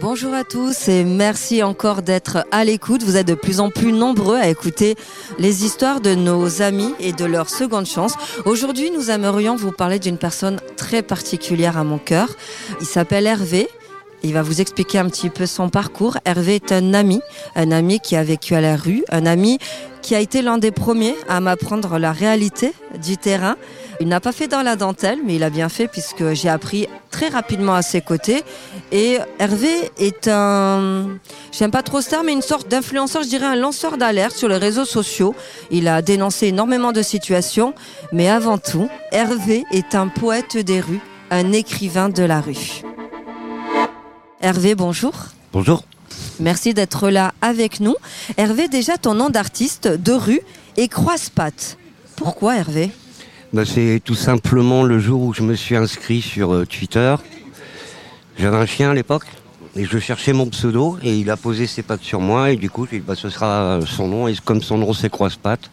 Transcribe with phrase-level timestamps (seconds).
[0.00, 3.02] Bonjour à tous et merci encore d'être à l'écoute.
[3.02, 4.94] Vous êtes de plus en plus nombreux à écouter
[5.38, 8.14] les histoires de nos amis et de leur seconde chance.
[8.46, 12.28] Aujourd'hui, nous aimerions vous parler d'une personne très particulière à mon cœur.
[12.80, 13.68] Il s'appelle Hervé.
[14.22, 16.16] Il va vous expliquer un petit peu son parcours.
[16.24, 17.20] Hervé est un ami,
[17.54, 19.58] un ami qui a vécu à la rue, un ami
[20.00, 22.72] qui a été l'un des premiers à m'apprendre la réalité
[23.02, 23.56] du terrain.
[24.00, 26.88] Il n'a pas fait dans la dentelle, mais il a bien fait puisque j'ai appris
[27.10, 28.42] très rapidement à ses côtés.
[28.90, 31.18] Et Hervé est un,
[31.52, 34.56] j'aime pas trop ça, mais une sorte d'influenceur, je dirais un lanceur d'alerte sur les
[34.56, 35.34] réseaux sociaux.
[35.70, 37.74] Il a dénoncé énormément de situations,
[38.12, 41.00] mais avant tout, Hervé est un poète des rues,
[41.30, 42.82] un écrivain de la rue.
[44.40, 45.12] Hervé, bonjour.
[45.52, 45.84] Bonjour.
[46.40, 47.94] Merci d'être là avec nous.
[48.36, 50.40] Hervé, déjà ton nom d'artiste de rue
[50.76, 51.76] est Croise-Patte.
[52.16, 52.90] Pourquoi Hervé?
[53.52, 57.14] Bah, C'est tout simplement le jour où je me suis inscrit sur euh, Twitter.
[58.38, 59.26] J'avais un chien à l'époque
[59.76, 62.70] et je cherchais mon pseudo et il a posé ses pattes sur moi et du
[62.70, 65.70] coup j'ai dit bah, ce sera son nom et comme son nom c'est Croise-Patte.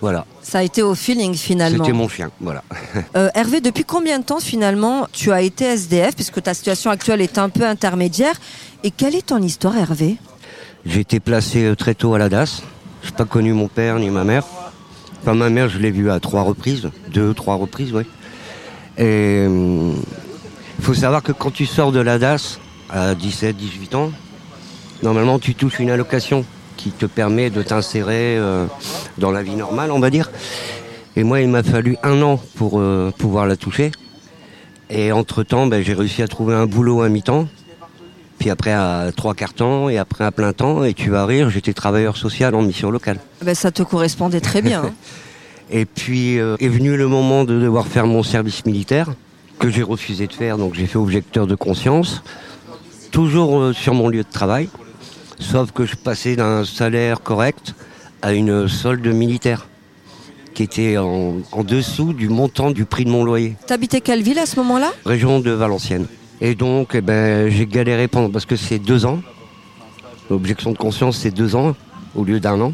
[0.00, 0.26] Voilà.
[0.42, 1.84] Ça a été au feeling finalement.
[1.84, 2.64] C'était mon chien, voilà.
[3.16, 7.20] Euh, Hervé, depuis combien de temps finalement tu as été SDF puisque ta situation actuelle
[7.20, 8.34] est un peu intermédiaire
[8.84, 10.16] et quelle est ton histoire Hervé?
[10.84, 12.62] J'ai été placé euh, très tôt à la DAS.
[13.02, 14.44] Je n'ai pas connu mon père ni ma mère.
[15.22, 18.02] Enfin, ma mère, je l'ai vue à trois reprises, deux, trois reprises, oui.
[18.98, 22.58] Et il faut savoir que quand tu sors de la DAS
[22.90, 24.10] à 17, 18 ans,
[25.04, 26.44] normalement tu touches une allocation
[26.76, 28.66] qui te permet de t'insérer euh,
[29.18, 30.28] dans la vie normale, on va dire.
[31.14, 33.92] Et moi, il m'a fallu un an pour euh, pouvoir la toucher.
[34.90, 37.46] Et entre-temps, ben, j'ai réussi à trouver un boulot à mi-temps.
[38.42, 40.82] Puis après à trois quarts temps et après à plein temps.
[40.82, 43.18] Et tu vas rire, j'étais travailleur social en mission locale.
[43.44, 44.82] Ben, ça te correspondait très bien.
[44.86, 44.92] hein.
[45.70, 49.10] Et puis euh, est venu le moment de devoir faire mon service militaire,
[49.60, 52.24] que j'ai refusé de faire, donc j'ai fait objecteur de conscience,
[53.12, 54.68] toujours euh, sur mon lieu de travail,
[55.38, 57.76] sauf que je passais d'un salaire correct
[58.22, 59.68] à une solde militaire,
[60.52, 64.40] qui était en, en dessous du montant du prix de mon loyer, T'habitais quelle ville
[64.40, 64.90] à ce moment-là?
[65.06, 66.08] Région de Valenciennes.
[66.44, 69.22] Et donc eh ben, j'ai galéré pendant, parce que c'est deux ans,
[70.28, 71.76] l'objection de conscience c'est deux ans
[72.16, 72.72] au lieu d'un an.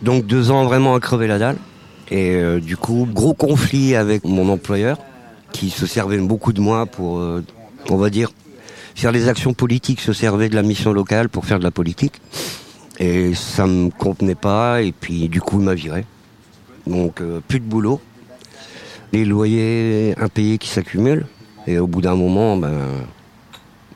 [0.00, 1.58] Donc deux ans vraiment à crever la dalle.
[2.10, 4.96] Et euh, du coup, gros conflit avec mon employeur,
[5.52, 7.44] qui se servait beaucoup de moi pour, euh,
[7.90, 8.30] on va dire,
[8.94, 12.22] faire les actions politiques, se servait de la mission locale pour faire de la politique.
[12.98, 16.06] Et ça me convenait pas, et puis du coup, il m'a viré.
[16.86, 18.00] Donc, euh, plus de boulot.
[19.12, 21.26] Les loyers impayés qui s'accumulent.
[21.66, 22.72] Et au bout d'un moment, ben,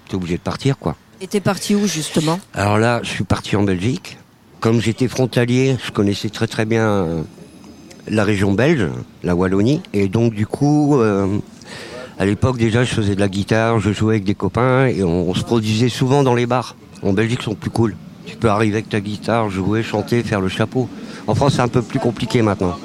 [0.08, 0.96] t'es obligé de partir, quoi.
[1.20, 2.38] Et t'es parti où justement?
[2.54, 4.18] Alors là, je suis parti en Belgique.
[4.60, 7.22] Comme j'étais frontalier, je connaissais très très bien euh,
[8.08, 8.86] la région belge,
[9.22, 9.82] la Wallonie.
[9.92, 11.38] Et donc du coup, euh,
[12.18, 15.28] à l'époque déjà, je faisais de la guitare, je jouais avec des copains et on,
[15.28, 16.76] on se produisait souvent dans les bars.
[17.02, 17.96] En Belgique, ils sont plus cool.
[18.26, 20.88] Tu peux arriver avec ta guitare, jouer, chanter, faire le chapeau.
[21.26, 22.76] En France, c'est un peu plus compliqué maintenant.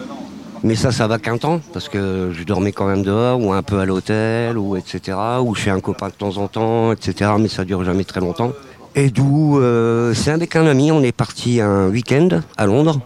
[0.64, 3.64] Mais ça, ça va qu'un temps, parce que je dormais quand même dehors, ou un
[3.64, 7.50] peu à l'hôtel, ou etc., ou chez un copain de temps en temps, etc., mais
[7.50, 8.54] ça dure jamais très longtemps.
[8.96, 13.02] Et d'où, euh, c'est avec un ami, on est parti un week-end à Londres.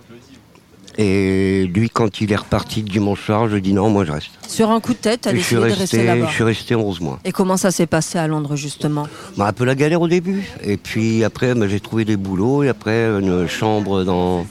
[0.99, 4.31] Et lui, quand il est reparti le dimanche soir, je dis non, moi je reste.
[4.47, 6.27] Sur un coup de tête, t'as Et je suis décidé de rester resté, là-bas.
[6.27, 7.19] je suis resté 11 mois.
[7.23, 9.07] Et comment ça s'est passé à Londres justement?
[9.37, 10.49] Bah, un peu la galère au début.
[10.63, 12.63] Et puis après, bah, j'ai trouvé des boulots.
[12.63, 14.47] Et après, une chambre dans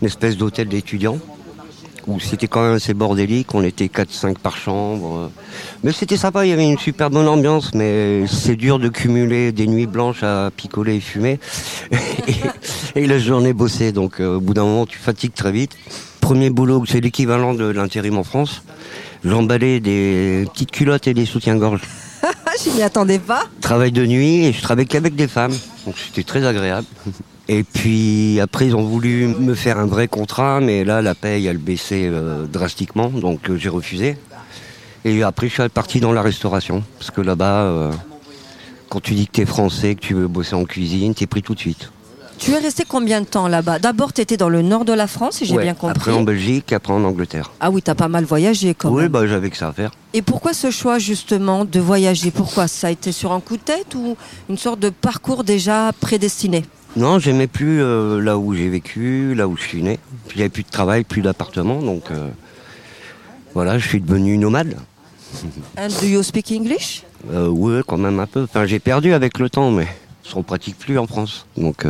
[0.00, 1.18] une espèce d'hôtel d'étudiants.
[2.06, 3.54] Où c'était quand même assez bordélique.
[3.54, 5.30] On était 4-5 par chambre.
[5.84, 7.74] Mais c'était sympa, il y avait une super bonne ambiance.
[7.74, 11.38] Mais c'est dur de cumuler des nuits blanches à picoler et fumer.
[11.92, 12.34] et,
[13.02, 13.92] et la journée bosser.
[13.92, 15.76] Donc euh, au bout d'un moment, tu fatigues très vite.
[16.20, 18.62] Premier boulot, c'est l'équivalent de l'intérim en France.
[19.24, 21.82] J'emballais des petites culottes et des soutiens-gorge
[22.64, 23.44] je m'y attendais pas.
[23.60, 25.56] travail de nuit et je travaillais qu'avec des femmes.
[25.86, 26.86] Donc c'était très agréable.
[27.52, 31.48] Et puis après, ils ont voulu me faire un vrai contrat, mais là, la paye,
[31.48, 34.16] elle baissait euh, drastiquement, donc euh, j'ai refusé.
[35.04, 37.90] Et après, je suis parti dans la restauration, parce que là-bas, euh,
[38.88, 41.26] quand tu dis que tu es français, que tu veux bosser en cuisine, tu es
[41.26, 41.90] pris tout de suite.
[42.38, 43.80] Tu es resté combien de temps là-bas?
[43.80, 45.64] D'abord, t'étais dans le nord de la France, si j'ai Ouais.
[45.64, 45.96] bien compris.
[45.96, 47.50] Après en Belgique, après en Angleterre.
[47.58, 49.12] Ah oui, t'as pas mal voyagé quand Oui, même.
[49.12, 49.90] bah, j'avais que ça à faire.
[50.14, 52.30] Et pourquoi ce choix justement de voyager?
[52.30, 52.68] Pourquoi?
[52.68, 54.16] Ça a été sur un coup de tête ou
[54.48, 56.62] une sorte de parcours déjà prédestiné?
[56.96, 59.98] Non, j'aimais plus euh, là où j'ai vécu, là où je suis né.
[60.26, 62.28] Puis, Il n'y avait plus de travail, plus d'appartement, donc euh,
[63.54, 64.76] voilà, je suis devenu nomade.
[65.78, 67.04] And do you speak English?
[67.32, 68.42] Euh, ouais, quand même un peu.
[68.42, 69.86] Enfin, j'ai perdu avec le temps, mais
[70.34, 71.46] on ne pratique plus en France.
[71.56, 71.84] Donc,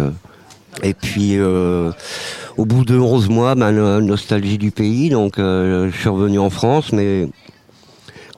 [0.82, 5.08] et puis, au bout de 11 mois, ben, no- nostalgie du pays.
[5.08, 7.28] Donc, je suis revenu en France, mais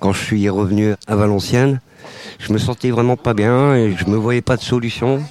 [0.00, 1.80] quand je suis revenu à Valenciennes,
[2.38, 5.22] je me sentais vraiment pas bien et je me voyais pas de solution.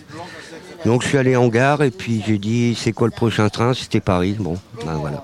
[0.85, 3.73] Donc je suis allé en gare et puis j'ai dit c'est quoi le prochain train?
[3.73, 4.35] C'était Paris.
[4.39, 5.23] Bon, ben voilà.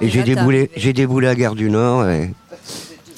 [0.00, 2.08] Et j'ai déboulé, j'ai déboulé à Gare du Nord.
[2.08, 2.30] Et...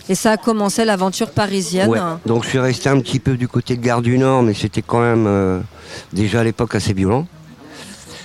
[0.09, 1.89] et ça a commencé l'aventure parisienne.
[1.89, 1.99] Ouais.
[2.27, 4.83] Donc je suis resté un petit peu du côté de Gare du Nord, mais c'était
[4.83, 5.61] quand même euh,
[6.13, 7.27] déjà à l'époque assez violent.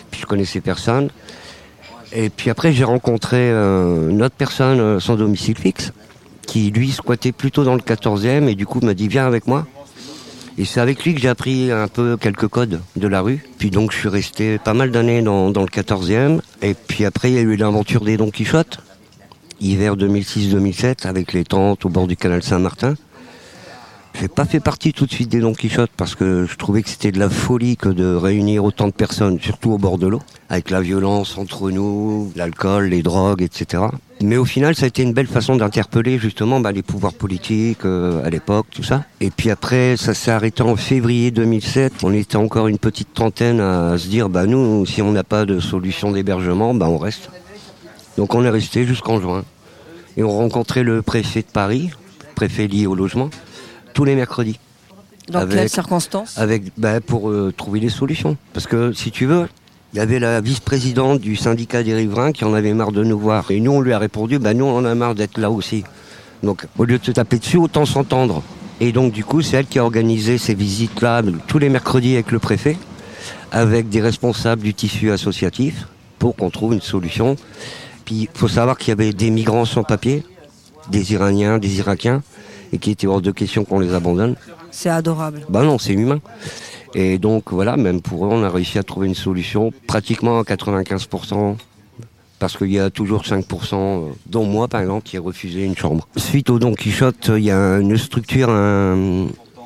[0.10, 1.10] Puis je connaissais personne.
[2.14, 5.92] Et puis après j'ai rencontré euh, une autre personne euh, sans domicile fixe,
[6.48, 9.68] qui lui squattait plutôt dans le 14e et du coup m'a dit viens avec moi.
[10.60, 13.46] Et c'est avec lui que j'ai appris un peu quelques codes de la rue.
[13.60, 16.40] Puis donc je suis resté pas mal d'années dans, le 14e.
[16.64, 18.80] Et puis après il y a eu l'aventure des Don Quichotte,
[19.62, 22.96] hiver 2006-2007, avec les tentes au bord du canal Saint-Martin.
[24.20, 26.90] J'ai pas fait partie tout de suite des Don Quichotte parce que je trouvais que
[26.90, 30.24] c'était de la folie que de réunir autant de personnes, surtout au bord de l'eau,
[30.50, 33.84] avec la violence entre nous, l'alcool, les drogues, etc.
[34.22, 37.86] Mais au final, ça a été une belle façon d'interpeller justement bah, les pouvoirs politiques
[37.86, 39.06] euh, à l'époque, tout ça.
[39.22, 42.04] Et puis après, ça s'est arrêté en février 2007.
[42.04, 45.46] On était encore une petite trentaine à se dire, bah nous, si on n'a pas
[45.46, 47.30] de solution d'hébergement, bah on reste.
[48.18, 49.44] Donc on est resté jusqu'en juin.
[50.18, 51.92] Et on rencontrait le préfet de Paris,
[52.34, 53.30] préfet lié au logement,
[53.94, 54.60] tous les mercredis.
[55.30, 56.38] Dans avec, quelles circonstances?
[56.38, 58.36] avec, bah, Pour euh, trouver des solutions.
[58.54, 59.48] Parce que si tu veux,
[59.94, 63.18] il y avait la vice-présidente du syndicat des riverains qui en avait marre de nous
[63.18, 63.52] voir.
[63.52, 65.84] Et nous, on lui a répondu, bah, nous, on en a marre d'être là aussi.
[66.44, 68.44] Donc, au lieu de te taper dessus, autant s'entendre.
[68.80, 72.32] Et donc, du coup, c'est elle qui a organisé ces visites-là tous les mercredis avec
[72.32, 72.78] le préfet,
[73.52, 75.88] avec des responsables du tissu associatif,
[76.20, 77.36] pour qu'on trouve une solution.
[78.06, 80.24] Puis, il faut savoir qu'il y avait des migrants sans papier,
[80.92, 82.22] des Iraniens, des Irakiens,
[82.74, 84.36] et qu'il était hors de question qu'on les abandonne.
[84.70, 85.46] C'est adorable.
[85.50, 86.20] Bah non, c'est humain.
[87.00, 90.42] Et donc voilà, même pour eux, on a réussi à trouver une solution pratiquement à
[90.42, 91.56] 95%.
[92.40, 96.08] Parce qu'il y a toujours 5%, dont moi par exemple, qui ai refusé une chambre.
[96.18, 98.50] Suite au Don Quichotte, il y a une structure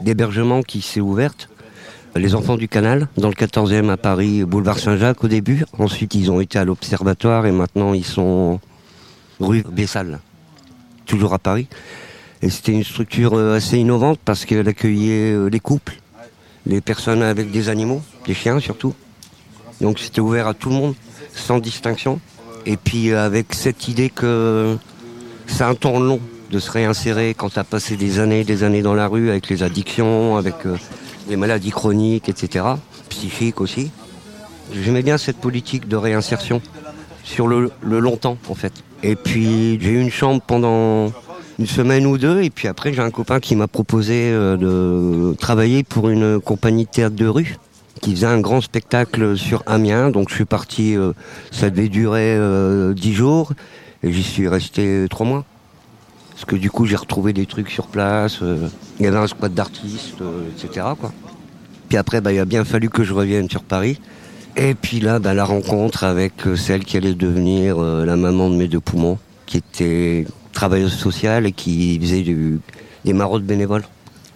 [0.02, 1.50] d'hébergement qui s'est ouverte.
[2.16, 5.64] Les enfants du canal, dans le 14e à Paris, boulevard Saint-Jacques au début.
[5.80, 8.60] Ensuite, ils ont été à l'Observatoire et maintenant ils sont
[9.40, 10.20] rue Bessal,
[11.06, 11.68] toujours à Paris.
[12.42, 16.02] Et c'était une structure euh, assez innovante parce qu'elle accueillait euh, les couples,
[16.66, 18.94] les personnes avec des animaux, des chiens surtout.
[19.80, 20.96] Donc c'était ouvert à tout le monde,
[21.34, 22.20] sans distinction.
[22.66, 24.78] Et puis euh, avec cette idée que
[25.48, 26.20] c'est un temps long
[26.52, 29.50] de se réinsérer quand tu as passé des années des années dans la rue avec
[29.50, 30.56] les addictions, avec
[31.30, 32.66] les maladies chroniques, etc.
[33.10, 33.92] Psychiques aussi.
[34.74, 36.62] J'aimais bien cette politique de réinsertion
[37.24, 38.74] sur le, le en fait.
[39.04, 41.12] Et puis j'ai eu une chambre pendant
[41.62, 42.42] une semaine ou deux.
[42.42, 46.86] Et puis après, j'ai un copain qui m'a proposé euh, de travailler pour une compagnie
[46.86, 47.58] de théâtre de rue
[48.02, 50.10] qui faisait un grand spectacle sur Amiens.
[50.10, 51.14] Donc je suis parti, euh,
[51.52, 53.54] ça devait durer euh, dix jours
[54.02, 55.46] et j'y suis resté trois mois.
[56.32, 58.40] Parce que du coup j'ai retrouvé des trucs sur place,
[59.00, 60.24] il y avait un squad d'artistes,
[60.58, 60.88] etc.
[61.00, 61.14] Quoi.
[61.90, 64.00] Puis après bah, il a bien fallu que je revienne sur Paris.
[64.58, 68.68] Et puis là bah, la rencontre avec celle qui allait devenir la maman de mes
[68.68, 72.60] deux poumons, qui était travailleuse sociale et qui faisait du,
[73.06, 73.84] des maraudes bénévoles.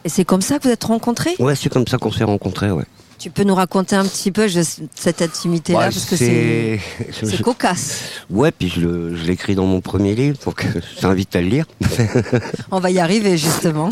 [0.04, 1.36] Et c'est comme ça que vous êtes rencontrés?
[1.40, 2.86] Ouais, c'est comme ça qu'on s'est rencontrés, ouais.
[3.18, 6.80] Tu peux nous raconter un petit peu cette intimité-là Ouais, parce que c'est-
[7.44, 8.02] cocasse.
[8.30, 8.88] Ouais, puis je
[9.26, 10.66] l'écris dans mon premier livre, donc
[10.96, 11.66] je t'invite à le lire.
[12.72, 13.90] On va y arriver justement.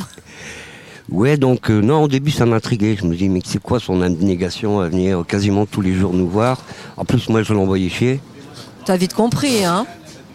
[1.10, 2.96] Ouais, donc euh, non, au début ça m'intriguait.
[3.00, 6.28] Je me dis, mais c'est quoi son abnégation à venir quasiment tous les jours nous
[6.28, 6.62] voir?
[6.98, 8.20] En plus, moi je l'envoyais chier.
[8.86, 9.86] T'as vite compris, hein?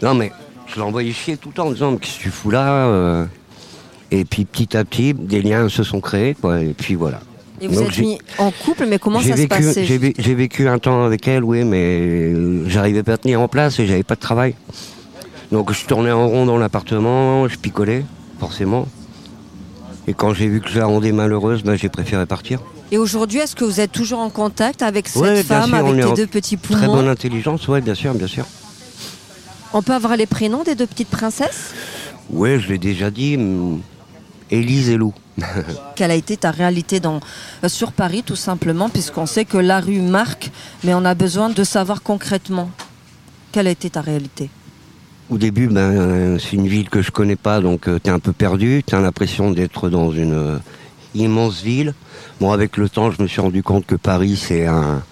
[0.03, 0.33] Non, mais
[0.75, 3.25] je l'envoyais chier tout le temps en disant, mais qu'est-ce que tu fous là euh
[4.11, 7.21] Et puis petit à petit, des liens se sont créés, quoi, et puis voilà.
[7.61, 9.99] Et vous Donc, êtes mis en couple, mais comment J'ai ça se vécu, passait j'ai,
[9.99, 12.01] vé- j'ai vécu un temps avec elle, oui, mais
[12.33, 14.55] euh, j'arrivais pas à tenir en place et j'avais pas de travail.
[15.51, 18.05] Donc je tournais en rond dans l'appartement, je picolais,
[18.39, 18.87] forcément.
[20.07, 22.61] Et quand j'ai vu que je la rendais malheureuse, ben, j'ai préféré partir.
[22.93, 26.05] Et aujourd'hui, est-ce que vous êtes toujours en contact avec cette Ouais, femme, sûr, avec
[26.07, 26.95] en deux petits Très poumons?
[26.97, 28.47] bonne intelligence, ouais, bien sûr, bien sûr.
[29.73, 31.75] On peut avoir les prénoms des deux petites princesses?
[32.31, 33.81] Ouais, je l'ai déjà dit, hum,
[34.51, 35.13] Élise et Lou.
[35.95, 37.21] Quelle a été ta réalité dans,
[37.63, 40.51] euh, sur Paris, tout simplement, puisqu'on sait que la rue marque,
[40.85, 42.71] mais on a besoin de savoir concrètement.
[43.53, 44.51] Quelle a été ta réalité?
[45.31, 48.19] Au début, ben, euh, c'est une ville que je connais pas, donc tu t'es un
[48.19, 48.83] peu perdu.
[48.85, 50.59] T'as l'impression d'être dans une euh,
[51.15, 51.95] immense ville.
[52.41, 55.03] Bon, avec le temps, je me suis rendu compte que Paris, c'est un,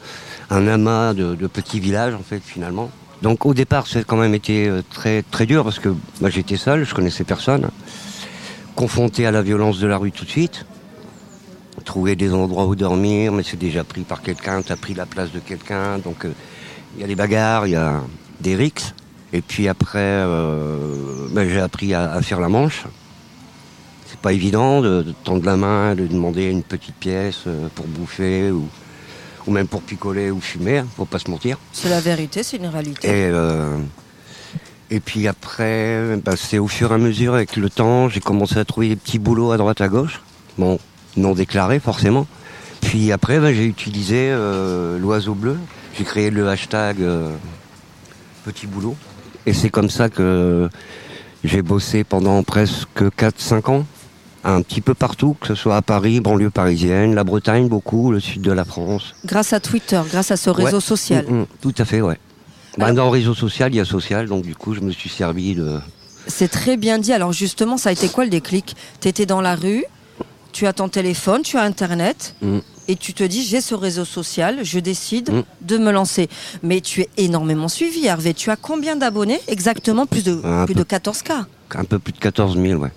[0.48, 2.90] un amas de, de petits villages, en fait, finalement.
[3.26, 5.88] Donc au départ, ça a quand même été euh, très, très dur parce que
[6.21, 7.71] moi, j'étais seul, je connaissais personne.
[8.76, 10.64] Confronté à la violence de la rue tout de suite.
[11.85, 15.33] Trouver des endroits où dormir, mais c'est déjà pris par quelqu'un, t'as pris la place
[15.33, 15.99] de quelqu'un.
[15.99, 16.33] Donc euh,
[16.95, 18.00] il y a des bagarres, il y a
[18.42, 18.95] des rixes.
[19.33, 22.85] Et puis après, euh, ben, j'ai appris à, faire la manche.
[24.06, 27.42] C'est pas évident de, de tendre la main, de demander une petite pièce
[27.75, 28.68] pour bouffer ou,
[29.47, 31.59] ou même pour picoler ou fumer, hein, faut pas se mentir.
[31.73, 33.09] C'est la vérité, c'est une réalité.
[33.09, 33.76] Et, euh,
[34.91, 38.59] et puis après, bah, c'est au fur et à mesure, avec le temps, j'ai commencé
[38.59, 40.21] à trouver des petits boulots à droite à gauche.
[40.59, 40.79] Bon,
[41.17, 42.26] non déclarés forcément.
[42.81, 45.57] Puis après, bah, j'ai utilisé euh, l'oiseau bleu.
[45.97, 47.31] J'ai créé le hashtag euh,
[48.45, 48.97] petit boulot.
[49.47, 50.69] Et c'est comme ça que
[51.45, 53.87] j'ai bossé pendant presque 4-5 ans.
[54.45, 58.21] Un petit peu partout, que ce soit à Paris, banlieue parisienne, la Bretagne beaucoup, le
[58.21, 59.14] sud de la France.
[59.25, 60.83] Grâce à Twitter, grâce à ce réseau Ouais.
[60.83, 61.25] social.
[61.28, 62.19] Mm, mm, tout à fait, ouais.
[62.78, 65.09] Bah, dans le réseau social, il y a social, donc du coup, je me suis
[65.09, 65.78] servi de.
[66.28, 67.12] C'est très bien dit.
[67.12, 68.76] Alors justement, ça a été quoi le déclic?
[69.00, 69.85] Tu étais dans la rue,
[70.52, 72.59] tu as ton téléphone, tu as Internet, Mm.
[72.88, 76.28] et tu te dis, j'ai ce réseau social, je décide de me lancer.
[76.62, 78.33] Mais tu es énormément suivi, Hervé.
[78.35, 80.81] Tu as combien d'abonnés Exactement, plus de, Un plus peu.
[80.81, 81.47] de 14K.
[81.75, 82.93] Un peu plus de 14 000, ouais.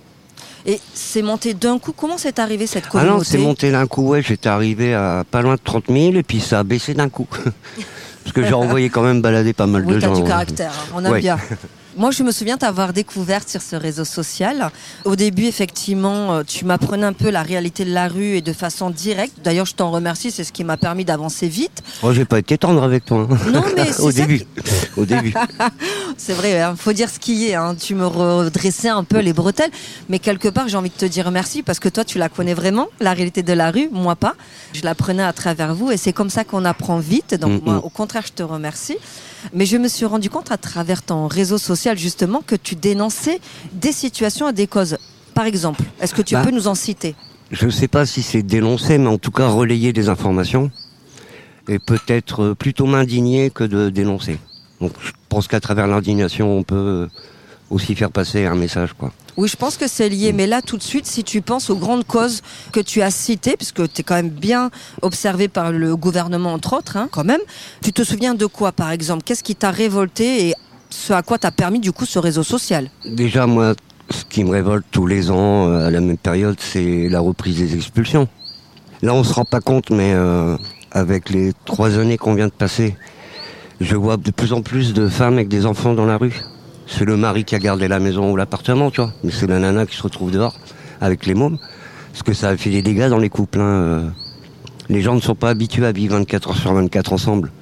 [0.66, 1.92] Et c'est monté d'un coup.
[1.92, 4.22] Comment c'est arrivé cette Ah communauté non, c'est monté d'un coup, ouais.
[4.22, 7.26] J'étais arrivé à pas loin de 30 000 et puis ça a baissé d'un coup.
[8.24, 10.14] Parce que j'ai envoyé quand même balader pas mal Oui, de t'as gens.
[10.20, 11.20] du caractère, hein, on aime Ouais.
[11.20, 11.38] bien.
[11.96, 14.70] Moi, je me souviens t'avoir découverte sur ce réseau social.
[15.04, 18.52] Au début, effectivement, euh, tu m'apprenais un peu la réalité de la rue et de
[18.52, 19.34] façon directe.
[19.42, 21.82] D'ailleurs, je t'en remercie, c'est ce qui m'a permis d'avancer vite.
[22.02, 23.26] Oh, j'ai pas été tendre avec toi.
[23.30, 23.36] hein.
[23.52, 24.42] Non, mais Au début.
[24.96, 25.34] Au début.
[26.16, 27.54] C'est vrai, il faut dire ce qui est.
[27.54, 27.74] hein.
[27.74, 29.70] Tu me redressais un peu les bretelles.
[30.08, 32.54] Mais quelque part, j'ai envie de te dire merci parce que toi, tu la connais
[32.54, 34.34] vraiment, la réalité de la rue, moi pas.
[34.74, 37.34] Je la prenais à travers vous et c'est comme ça qu'on apprend vite.
[37.34, 37.80] Donc, Mm, moi, mm.
[37.84, 38.96] au contraire, je te remercie.
[39.54, 43.40] Mais je me suis rendu compte à travers ton réseau social, justement, que tu dénonçais
[43.72, 44.96] des situations et des causes.
[45.34, 46.42] Par exemple, est-ce que tu Bah.
[46.44, 47.14] peux nous en citer?
[47.50, 50.70] Je ne sais pas si c'est dénoncer, mais en tout cas relayer des informations.
[51.68, 54.38] Et peut-être euh, plutôt m'indigner que de dénoncer.
[54.80, 57.08] Donc je pense qu'à travers l'indignation, on peut
[57.70, 59.12] aussi faire passer un message, quoi.
[59.36, 60.32] Oui, je pense que c'est lié.
[60.32, 63.56] Mais là, tout de suite, si tu penses aux grandes causes que tu as citées,
[63.56, 64.70] puisque tu es quand même bien
[65.02, 67.40] observé par le gouvernement, entre autres, hein, quand même,
[67.82, 69.22] tu te souviens de quoi, par exemple?
[69.24, 70.54] Qu'est-ce qui t'a révolté et
[70.90, 72.90] ce à quoi t'a permis, du coup, ce réseau social?
[73.04, 73.74] Déjà, moi,
[74.10, 77.58] ce qui me révolte tous les ans euh, à la même période, c'est la reprise
[77.58, 78.28] des expulsions.
[79.02, 80.56] Là, on se rend pas compte, mais euh,
[80.90, 82.96] avec les trois années qu'on vient de passer,
[83.80, 86.42] je vois de plus en plus de femmes avec des enfants dans la rue.
[86.92, 89.12] C'est le mari qui a gardé la maison ou l'appartement, tu vois.
[89.22, 90.56] Mais c'est la nana qui se retrouve dehors
[91.00, 91.58] avec les mômes.
[92.12, 93.60] Parce que ça a fait des dégâts dans les couples.
[93.60, 94.08] hein, euh.
[94.88, 97.52] Les gens ne sont pas habitués à vivre 24 heures sur 24 ensemble.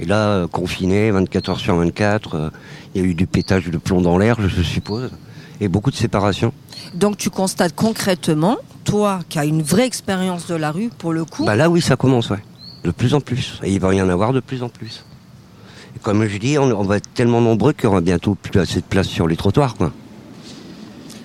[0.00, 2.50] Et là, euh, confinés, 24 heures sur 24, euh,
[2.94, 5.10] il y a eu du pétage de plomb dans l'air, je suppose.
[5.60, 6.52] Et beaucoup de séparations.
[6.94, 11.26] Donc, tu constates concrètement, toi, qui as une vraie expérience de la rue, pour le
[11.26, 12.42] coup, Bah là, oui, ça commence, ouais.
[12.84, 13.60] De plus en plus.
[13.62, 15.04] Et il va y en avoir de plus en plus.
[16.02, 18.80] Comme je dis, on, on va être tellement nombreux qu'il y aura bientôt plus assez
[18.80, 19.92] de place sur les trottoirs, quoi.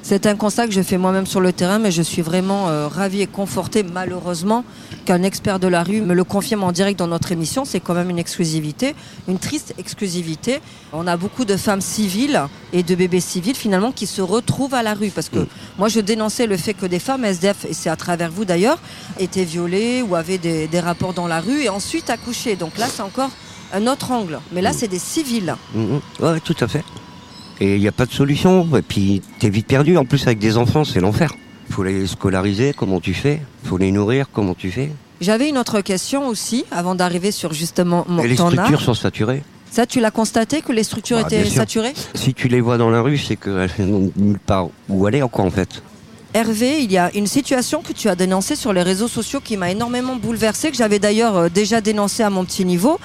[0.04, 2.88] C'est un constat que je fais moi-même sur le terrain, mais je suis vraiment euh,
[2.88, 4.64] ravie et confortée, malheureusement,
[5.04, 7.66] qu'un expert de la rue me le confirme en direct dans notre émission.
[7.66, 8.96] C'est quand même une exclusivité,
[9.28, 10.60] une triste exclusivité.
[10.94, 12.42] On a beaucoup de femmes civiles
[12.72, 15.10] et de bébés civils, finalement, qui se retrouvent à la rue.
[15.10, 15.48] Parce que Mm.
[15.78, 18.80] moi, je dénonçais le fait que des femmes SDF, et c'est à travers vous d'ailleurs,
[19.20, 22.56] étaient violées ou avaient des, des rapports dans la rue et ensuite accouchées.
[22.56, 23.32] Donc là, c'est encore
[23.74, 24.40] un autre angle.
[24.52, 24.74] Mais là, Mm.
[24.78, 25.56] c'est des civils.
[25.74, 26.00] Mhm.
[26.22, 26.84] Ouais, tout à fait.
[27.60, 28.68] Et il n'y a pas de solution.
[28.78, 29.98] Et puis, t'es vite perdu.
[29.98, 31.34] En plus, avec des enfants, c'est l'enfer.
[31.70, 33.42] faut les scolariser, comment tu fais?
[33.66, 34.90] Faut les nourrir, comment tu fais?
[35.20, 39.44] J'avais une autre question aussi, avant d'arriver sur justement mon Et les structures sont saturées.
[39.70, 41.94] Ça, tu l'as constaté que les structures Bah, étaient saturées?
[42.16, 45.44] Si tu les vois dans la rue, c'est qu'elles n'ont nulle part où aller, encore,
[45.46, 45.82] en fait?
[46.34, 49.58] Hervé, il y a une situation que tu as dénoncée sur les réseaux sociaux qui
[49.58, 53.00] m'a énormément bouleversée, que j'avais d'ailleurs euh, déjà dénoncé à mon petit niveau.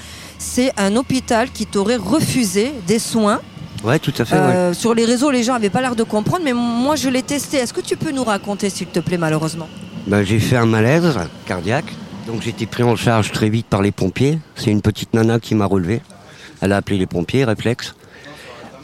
[0.45, 3.41] C'est un hôpital qui t'aurait refusé des soins.
[3.85, 4.41] Ouais, tout à fait, ouais.
[4.41, 7.23] Euh, Sur les réseaux, les gens n'avaient pas l'air de comprendre, mais moi je l'ai
[7.23, 7.59] testé.
[7.59, 9.69] Est-ce que tu peux nous raconter, s'il te plaît, malheureusement?
[10.09, 11.95] Ben, j'ai fait un malaise cardiaque.
[12.27, 14.41] Donc j'ai été pris en charge très vite par les pompiers.
[14.57, 16.03] C'est une petite nana qui m'a relevé.
[16.61, 17.95] Elle a appelé les pompiers, réflexe.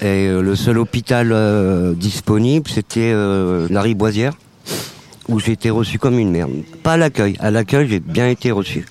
[0.00, 3.12] Et euh, le seul hôpital euh, disponible, c'était
[3.68, 4.32] la Riboisière,
[5.28, 6.52] où j'ai été reçu comme une merde.
[6.84, 7.36] Pas à l'accueil.
[7.40, 8.86] À l'accueil, j'ai bien été reçu.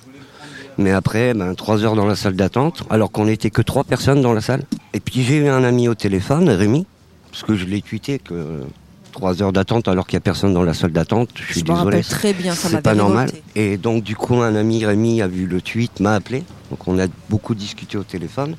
[0.78, 4.22] Mais après, ben, trois heures dans la salle d'attente, alors qu'on n'était que trois personnes
[4.22, 4.62] dans la salle.
[4.94, 6.86] Et puis j'ai eu un ami au téléphone, Rémi,
[7.30, 8.60] parce que je l'ai tweeté que
[9.10, 11.30] trois heures d'attente alors qu'il n'y a personne dans la salle d'attente.
[11.34, 12.02] Je suis Je désolé.
[12.02, 13.30] très bien, ça C'est pas normal.
[13.56, 16.44] Et donc du coup, un ami Rémi a vu le tweet, m'a appelé.
[16.70, 18.54] Donc on a beaucoup discuté au téléphone.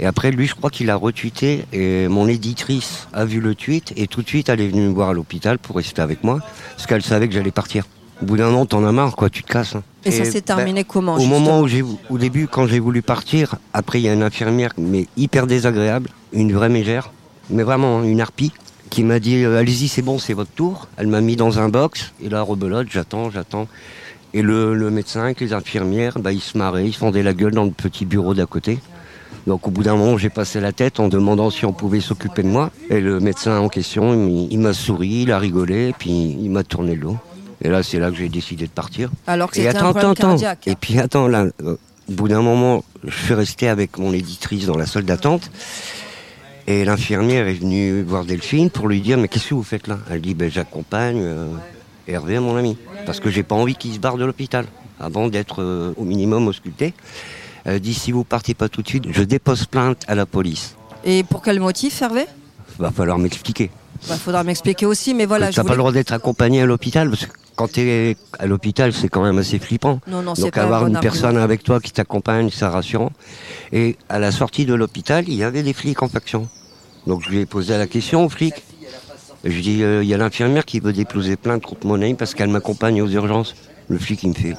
[0.00, 1.64] Et après, lui, je crois qu'il a retweeté.
[1.72, 4.94] Et mon éditrice a vu le tweet et tout de suite, elle est venue me
[4.94, 6.38] voir à l'hôpital pour rester avec moi,
[6.76, 7.84] parce qu'elle savait que j'allais partir.
[8.20, 9.76] Au bout d'un moment, t'en as marre, quoi, tu te casses.
[9.76, 9.82] hein.
[10.04, 13.56] Et, ça s'est terminé comment Au moment où j'ai, au début, quand j'ai voulu partir,
[13.74, 17.12] après il y a une infirmière, mais hyper désagréable, une vraie mégère,
[17.50, 18.52] mais vraiment hein, une harpie.
[18.90, 20.88] qui m'a dit euh, allez-y c'est bon c'est votre tour.
[20.96, 23.68] Elle m'a mis dans un box et là rebelote j'attends j'attends
[24.34, 27.34] et le, le, médecin avec les infirmières bah, ils se marraient ils se fendaient la
[27.34, 28.78] gueule dans le petit bureau d'à côté.
[29.46, 32.42] Donc au bout d'un moment j'ai passé la tête en demandant si on pouvait s'occuper
[32.42, 34.14] de moi et le médecin en question
[34.50, 37.16] il, m'a souri il a rigolé puis il m'a tourné le dos.
[37.62, 39.10] Et là c'est là que j'ai décidé de partir.
[39.26, 40.66] Alors que c'était un problème cardiaque.
[40.66, 41.76] Et puis attends là euh,
[42.08, 45.50] au bout d'un moment je suis resté avec mon éditrice dans la salle d'attente.
[46.66, 49.98] Et l'infirmière est venue voir Delphine pour lui dire Mais qu'est-ce que vous faites là?
[50.10, 51.48] Elle dit ben, J'accompagne euh,
[52.06, 54.66] Hervé, mon ami, parce que j'ai pas envie qu'il se barre de l'hôpital
[55.00, 56.92] avant d'être euh, au minimum ausculté.
[57.64, 60.76] Elle dit Si vous partez pas tout de suite, je dépose plainte à la police.
[61.04, 62.26] Et pour quel motif, Hervé?
[62.78, 63.70] Va falloir m'expliquer.
[64.02, 65.50] Il bah, faudra m'expliquer aussi, mais voilà.
[65.50, 68.46] Tu n'as pas le droit d'être accompagné à l'hôpital, parce que quand tu es à
[68.46, 69.98] l'hôpital, c'est quand même assez flippant.
[70.06, 73.10] Non, non, Donc avoir une personne avec toi qui t'accompagne, c'est rassurant.
[73.72, 76.48] Et à la sortie de l'hôpital, il y avait des flics en faction.
[77.08, 78.54] Donc je lui ai posé la question au flic.
[79.42, 82.32] Je dis, euh, il y a l'infirmière qui veut déposer plainte contre mon ami parce
[82.32, 83.56] qu'elle m'accompagne aux urgences.
[83.88, 84.54] Le flic, il me fait.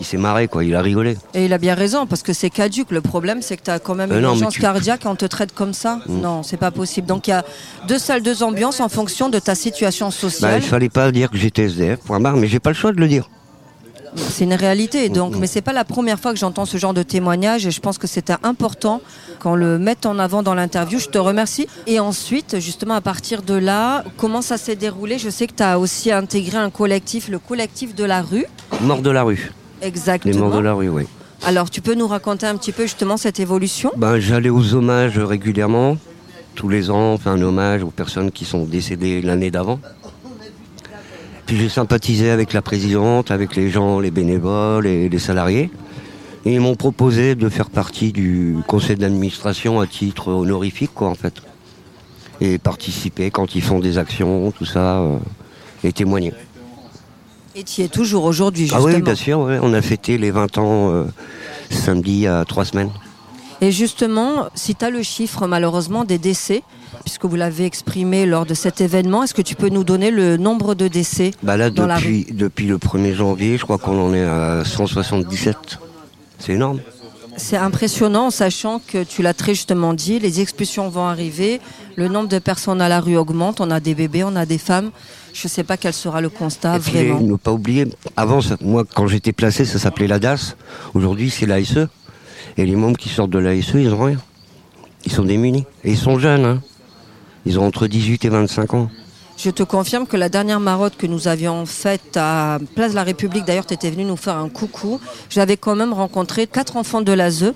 [0.00, 1.16] Il s'est marré, quoi, il a rigolé.
[1.34, 2.90] Et il a bien raison, parce que c'est caduque.
[2.90, 5.26] Le problème, c'est que tu as quand même euh, une urgence cardiaque et on te
[5.26, 6.00] traite comme ça.
[6.06, 6.20] Mm.
[6.20, 7.06] Non, c'est pas possible.
[7.06, 7.44] Donc il y a
[7.86, 10.52] deux salles, deux ambiances en fonction de ta situation sociale.
[10.52, 12.92] Bah, il fallait pas dire que j'étais SDF, point barre, mais j'ai pas le choix
[12.92, 13.28] de le dire.
[14.16, 17.02] C'est une réalité, donc, mais c'est pas la première fois que j'entends ce genre de
[17.02, 19.00] témoignage et je pense que c'était important
[19.38, 20.98] qu'on le mette en avant dans l'interview.
[20.98, 21.68] Je te remercie.
[21.86, 25.18] Et ensuite, justement, à partir de là, comment ça s'est déroulé?
[25.18, 28.46] Je sais que tu as aussi intégré un collectif, le collectif de la rue.
[28.80, 29.52] Mort de la rue.
[29.82, 30.60] Exactement.
[30.60, 31.04] Les rue, oui.
[31.44, 33.92] Alors, tu peux nous raconter un petit peu justement cette évolution?
[33.96, 35.96] Ben, J'allais aux hommages régulièrement,
[36.54, 39.80] tous les ans, on fait un hommage aux personnes qui sont décédées l'année d'avant
[41.56, 45.70] j'ai sympathisé avec la présidente, avec les gens, les bénévoles et les salariés.
[46.44, 51.14] Et ils m'ont proposé de faire partie du conseil d'administration à titre honorifique, quoi, en
[51.14, 51.34] fait.
[52.40, 55.18] Et participer quand ils font des actions, tout ça, euh,
[55.84, 56.32] et témoigner.
[57.60, 60.30] Et tu y es toujours aujourd'hui, justement Ah oui, bien sûr, on a fêté les
[60.30, 61.04] 20 ans euh,
[61.68, 62.88] samedi à trois semaines.
[63.60, 66.62] Et justement, si tu as le chiffre malheureusement des décès,
[67.04, 70.38] puisque vous l'avez exprimé lors de cet événement, est-ce que tu peux nous donner le
[70.38, 74.24] nombre de décès bah là, depuis, depuis le 1er janvier, je crois qu'on en est
[74.24, 75.78] à 177.
[76.38, 76.80] C'est énorme.
[77.40, 81.60] C'est impressionnant, en sachant que tu l'as très justement dit, les expulsions vont arriver,
[81.96, 84.58] le nombre de personnes à la rue augmente, on a des bébés, on a des
[84.58, 84.90] femmes.
[85.32, 87.20] Je ne sais pas quel sera le constat, Et vraiment.
[87.20, 90.54] Ne pas oublier, avant, moi, quand j'étais placé, ça s'appelait la DAS.
[90.92, 91.88] Aujourd'hui, c'est l'ASE.
[92.58, 94.18] Et les membres qui sortent de l'ASE, ils ont rien.
[95.06, 95.64] Ils sont démunis.
[95.82, 96.44] Et ils sont jeunes.
[96.44, 96.62] Hein.
[97.46, 98.90] Ils ont entre 18 et 25 ans.
[99.42, 103.04] Je te confirme que la dernière marotte que nous avions faite à Place de la
[103.04, 105.00] République, d'ailleurs, tu étais venu nous faire un coucou.
[105.30, 107.54] J'avais quand même rencontré quatre enfants de l'ASE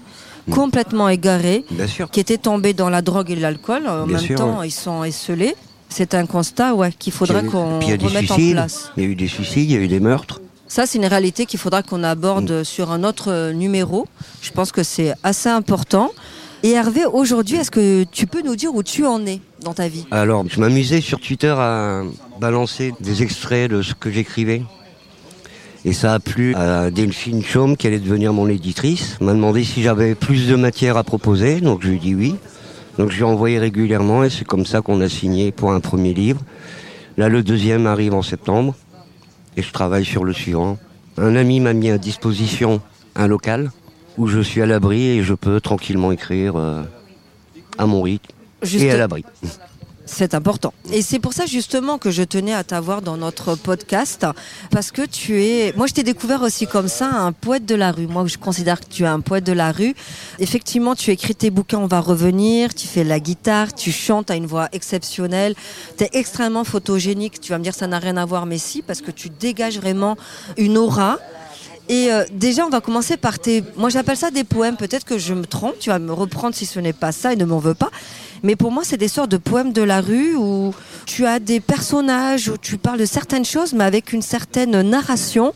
[0.48, 0.54] mm.
[0.54, 1.62] complètement égarés,
[2.10, 3.86] qui étaient tombés dans la drogue et l'alcool.
[3.86, 5.54] En même temps, ils sont esselés.
[5.90, 8.90] C'est un constat ouais, qu'il faudra qu'on remette en place.
[8.96, 10.40] Il y a eu des suicides, il y a eu des meurtres.
[10.66, 12.64] Ça, c'est une réalité qu'il faudra qu'on aborde mm.
[12.64, 14.08] sur un autre numéro.
[14.40, 16.12] Je pense que c'est assez important.
[16.66, 19.86] Et Hervé, aujourd'hui, est-ce que tu peux nous dire où tu en es dans ta
[19.86, 20.06] vie?
[20.10, 22.04] Alors, je m'amusais sur Twitter à
[22.40, 24.62] balancer des extraits de ce que j'écrivais.
[25.84, 29.20] Et ça a plu à Delphine Chaume, qui allait devenir mon éditrice.
[29.20, 32.34] m'a demandé si j'avais plus de matière à proposer, donc je lui ai dit oui.
[32.96, 35.80] Donc je lui ai envoyé régulièrement et c'est comme ça qu'on a signé pour un
[35.80, 36.40] premier livre.
[37.18, 38.74] Là, le deuxième arrive en septembre
[39.58, 40.78] et je travaille sur le suivant.
[41.18, 42.80] Un ami m'a mis à disposition
[43.16, 43.70] un local
[44.18, 46.82] où je suis à l'abri et je peux tranquillement écrire euh,
[47.78, 49.24] à mon rythme et à l'abri.
[50.06, 50.74] C'est important.
[50.92, 54.26] Et c'est pour ça justement que je tenais à t'avoir dans notre podcast,
[54.70, 55.72] parce que tu es...
[55.76, 58.06] Moi, je t'ai découvert aussi comme ça, un poète de la rue.
[58.06, 59.94] Moi, je considère que tu es un poète de la rue.
[60.40, 64.36] Effectivement, tu écris tes bouquins, on va revenir, tu fais la guitare, tu chantes, à
[64.36, 65.54] une voix exceptionnelle,
[65.96, 67.40] tu es extrêmement photogénique.
[67.40, 69.78] Tu vas me dire ça n'a rien à voir, mais si, parce que tu dégages
[69.78, 70.16] vraiment
[70.58, 71.18] une aura.
[71.88, 73.62] Et euh, déjà, on va commencer par tes.
[73.76, 74.76] Moi, j'appelle ça des poèmes.
[74.76, 75.78] Peut-être que je me trompe.
[75.78, 77.90] Tu vas me reprendre si ce n'est pas ça et ne m'en veux pas.
[78.42, 80.74] Mais pour moi, c'est des sortes de poèmes de la rue où
[81.06, 85.54] tu as des personnages, où tu parles de certaines choses, mais avec une certaine narration.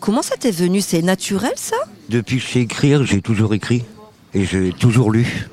[0.00, 0.80] Comment ça t'est venu?
[0.80, 1.76] C'est naturel, ça?
[2.08, 3.84] Depuis que je j'ai toujours écrit.
[4.34, 5.48] Et j'ai toujours lu.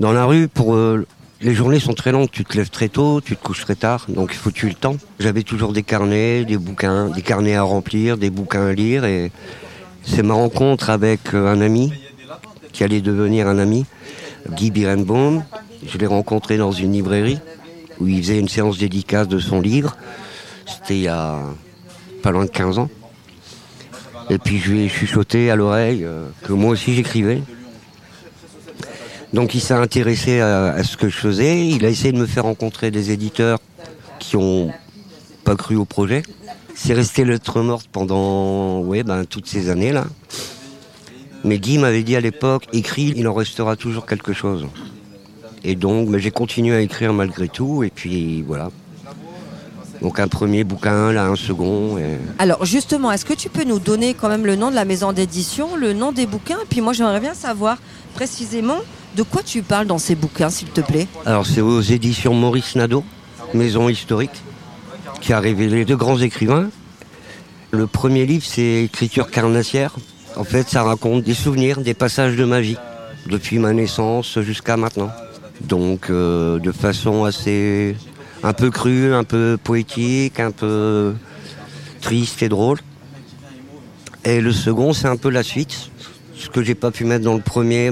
[0.00, 1.06] Dans la rue, pour euh,
[1.40, 4.06] les journées sont très longues, tu te lèves très tôt, tu te couches très tard,
[4.08, 4.96] donc il faut tuer le temps.
[5.20, 9.30] J'avais toujours des carnets, des bouquins, des carnets à remplir, des bouquins à lire, et
[10.02, 11.92] c'est ma rencontre avec euh, un ami,
[12.72, 13.86] qui allait devenir un ami,
[14.50, 15.44] Guy Birenbaum.
[15.86, 17.38] Je l'ai rencontré dans une librairie,
[18.00, 19.96] où il faisait une séance dédicace de son livre.
[20.66, 21.40] C'était il y a
[22.22, 22.90] pas loin de 15 ans.
[24.30, 27.42] Et puis je lui ai chuchoté à l'oreille euh, que moi aussi j'écrivais.
[29.32, 31.66] Donc il s'est intéressé à, ce que je faisais.
[31.66, 33.58] Il a essayé de me faire rencontrer des éditeurs
[34.18, 34.72] qui ont
[35.44, 36.22] pas cru au projet.
[36.74, 40.04] C'est resté lettre morte pendant ben, toutes ces années-là.
[41.44, 44.66] Mais Guy m'avait dit à l'époque, écrit, il en restera toujours quelque chose.
[45.64, 47.82] Et donc ben, j'ai continué à écrire malgré tout.
[47.82, 48.70] Et puis voilà.
[50.00, 51.98] Donc un premier bouquin, là un second.
[52.38, 55.12] Alors justement, est-ce que tu peux nous donner quand même le nom de la maison
[55.12, 56.58] d'édition, le nom des bouquins?
[56.62, 57.78] Et puis moi j'aimerais bien savoir
[58.14, 58.78] précisément
[59.18, 62.76] de quoi tu parles dans ces bouquins, s'il te plaît Alors c'est aux éditions Maurice
[62.76, 63.02] Nadeau,
[63.52, 64.44] Maison historique,
[65.20, 66.70] qui a révélé de grands écrivains.
[67.72, 69.96] Le premier livre c'est Écriture carnassière.
[70.36, 72.76] En fait ça raconte des souvenirs, des passages de magie,
[73.26, 75.10] depuis ma naissance jusqu'à maintenant.
[75.62, 77.96] Donc euh, de façon assez
[78.44, 81.12] un peu cru, un peu poétique, un peu
[82.00, 82.78] triste et drôle.
[84.24, 85.90] Et le second, c'est un peu la suite,
[86.36, 87.90] ce que j'ai pas pu mettre dans le premier,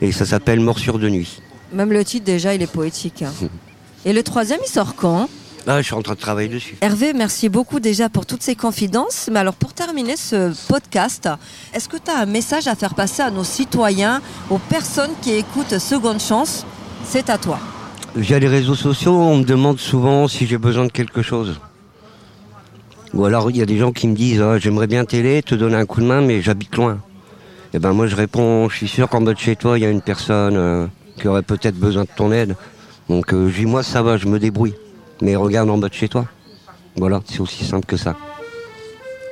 [0.00, 1.40] et ça s'appelle Morsure de nuit.
[1.72, 3.22] Même le titre déjà, il est poétique.
[3.22, 3.32] Hein.
[4.04, 5.28] et le troisième, il sort quand
[5.70, 6.78] ah, je suis en train de travailler dessus.
[6.80, 9.28] Hervé, merci beaucoup déjà pour toutes ces confidences.
[9.30, 11.28] Mais alors pour terminer ce podcast,
[11.74, 15.32] est-ce que tu as un message à faire passer à nos citoyens, aux personnes qui
[15.32, 16.64] écoutent Seconde Chance?
[17.04, 17.58] C'est à toi.
[18.16, 21.60] Via les réseaux sociaux, on me demande souvent si j'ai besoin de quelque chose.
[23.12, 25.54] Ou alors il y a des gens qui me disent ah, j'aimerais bien télé, te
[25.54, 26.98] donner un coup de main, mais j'habite loin.
[27.68, 29.82] Et eh ben moi je réponds, je suis sûr qu'en bas de chez toi il
[29.82, 30.86] y a une personne euh,
[31.18, 32.56] qui aurait peut-être besoin de ton aide.
[33.10, 34.74] Donc euh, dis moi ça va, je me débrouille.
[35.20, 36.24] Mais regarde en bas de chez toi.
[36.96, 38.16] Voilà, c'est aussi simple que ça.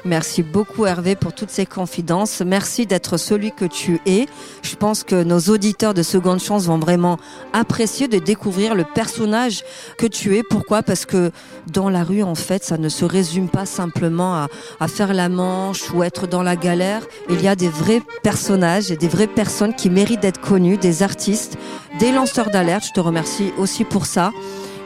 [0.07, 2.41] Merci beaucoup Hervé pour toutes ces confidences.
[2.41, 4.27] Merci d'être celui que tu es.
[4.63, 7.19] Je pense que nos auditeurs de Seconde Chance vont vraiment
[7.53, 9.65] apprécier de découvrir le personnage
[9.99, 10.45] que tu es.
[10.45, 10.85] Pourquoi?
[10.85, 11.33] Parce que
[11.67, 14.47] dans la rue, en fait, ça ne se résume pas simplement
[14.81, 17.03] à, faire la manche ou être dans la galère.
[17.29, 21.03] Il y a des vrais personnages et des vraies personnes qui méritent d'être connues, des
[21.03, 21.59] artistes,
[21.99, 22.85] des lanceurs d'alerte.
[22.87, 24.31] Je te remercie aussi pour ça.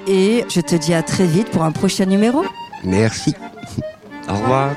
[0.07, 2.43] Et je te dis à très vite pour un prochain numéro.
[2.83, 3.35] Merci.
[4.29, 4.71] Au revoir.